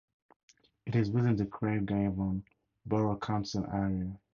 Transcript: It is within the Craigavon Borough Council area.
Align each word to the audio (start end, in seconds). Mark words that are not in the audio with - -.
It 0.87 0.95
is 0.95 1.11
within 1.11 1.35
the 1.35 1.45
Craigavon 1.45 2.41
Borough 2.87 3.19
Council 3.19 3.67
area. 3.71 4.19